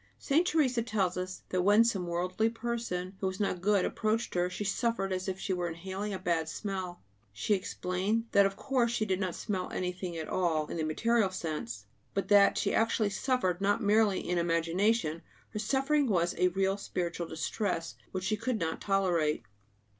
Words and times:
Saint 0.17 0.47
Teresa 0.47 0.81
tells 0.81 1.15
us 1.15 1.43
that 1.49 1.61
when 1.61 1.83
some 1.83 2.07
worldly 2.07 2.49
person 2.49 3.15
who 3.19 3.27
was 3.27 3.39
not 3.39 3.61
good 3.61 3.85
approached 3.85 4.33
her, 4.33 4.49
she 4.49 4.63
suffered 4.63 5.13
as 5.13 5.27
if 5.27 5.39
she 5.39 5.53
were 5.53 5.67
inhaling 5.69 6.11
a 6.11 6.17
bad 6.17 6.49
smell. 6.49 7.03
She 7.31 7.53
explained 7.53 8.25
that 8.31 8.47
of 8.47 8.55
course 8.55 8.89
she 8.91 9.05
did 9.05 9.19
not 9.19 9.35
smell 9.35 9.69
anything 9.69 10.17
at 10.17 10.27
all, 10.27 10.65
in 10.65 10.77
the 10.77 10.83
material 10.83 11.29
sense; 11.29 11.85
but 12.15 12.29
that 12.29 12.57
she 12.57 12.73
actually 12.73 13.11
suffered, 13.11 13.61
not 13.61 13.83
merely 13.83 14.27
in 14.27 14.39
imagination; 14.39 15.21
her 15.49 15.59
suffering 15.59 16.07
was 16.07 16.33
a 16.39 16.47
real 16.47 16.77
spiritual 16.77 17.27
distress 17.27 17.93
which 18.11 18.23
she 18.23 18.35
could 18.35 18.57
not 18.57 18.81
tolerate. 18.81 19.43